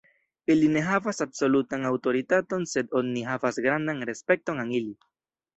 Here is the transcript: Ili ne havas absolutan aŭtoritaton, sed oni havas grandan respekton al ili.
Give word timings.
Ili 0.53 0.69
ne 0.77 0.81
havas 0.85 1.21
absolutan 1.25 1.85
aŭtoritaton, 1.91 2.65
sed 2.73 2.97
oni 3.03 3.23
havas 3.29 3.63
grandan 3.67 4.05
respekton 4.13 4.65
al 4.65 4.77
ili. 4.83 4.99